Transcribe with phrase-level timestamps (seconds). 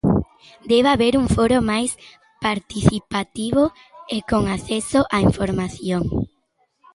[0.71, 1.91] Debe haber un foro máis
[2.45, 3.63] participativo
[4.15, 6.01] e con acceso á información.